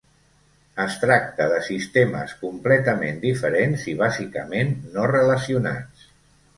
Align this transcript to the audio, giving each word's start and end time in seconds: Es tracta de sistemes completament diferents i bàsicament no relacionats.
Es 0.85 0.95
tracta 1.03 1.47
de 1.51 1.59
sistemes 1.67 2.33
completament 2.41 3.23
diferents 3.29 3.87
i 3.95 3.97
bàsicament 4.03 4.77
no 4.99 5.09
relacionats. 5.17 6.15